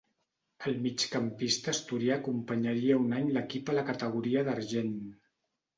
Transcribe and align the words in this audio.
El 0.69 0.79
migcampista 0.85 1.73
asturià 1.77 2.17
acompanyaria 2.17 2.99
un 3.05 3.15
any 3.21 3.31
l'equip 3.39 3.71
a 3.75 3.79
la 3.81 3.87
categoria 3.93 4.47
d'argent. 4.51 4.95